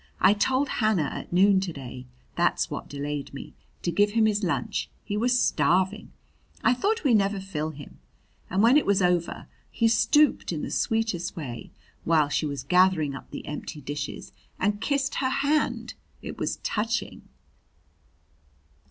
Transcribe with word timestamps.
I 0.19 0.33
told 0.33 0.67
Hannah 0.81 1.11
at 1.13 1.31
noon 1.31 1.59
to 1.59 1.71
day 1.71 2.07
that's 2.35 2.71
what 2.71 2.89
delayed 2.89 3.35
me 3.35 3.53
to 3.83 3.91
give 3.91 4.13
him 4.13 4.25
his 4.25 4.41
lunch. 4.43 4.89
He 5.03 5.15
was 5.15 5.39
starving; 5.39 6.11
I 6.63 6.73
thought 6.73 7.03
we'd 7.03 7.17
never 7.17 7.39
fill 7.39 7.69
him. 7.69 7.99
And 8.49 8.63
when 8.63 8.77
it 8.77 8.85
was 8.87 9.03
over, 9.03 9.45
he 9.69 9.87
stooped 9.87 10.51
in 10.51 10.63
the 10.63 10.71
sweetest 10.71 11.35
way, 11.35 11.69
while 12.03 12.29
she 12.29 12.47
was 12.47 12.63
gathering 12.63 13.13
up 13.13 13.29
the 13.29 13.45
empty 13.45 13.79
dishes, 13.79 14.33
and 14.59 14.81
kissed 14.81 15.13
her 15.21 15.29
hand. 15.29 15.93
It 16.23 16.39
was 16.39 16.55
touching!" 16.63 17.29